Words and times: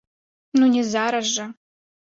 Ну 0.61 0.71
не 0.77 0.81
зараз 0.95 1.31
жа. 1.37 1.47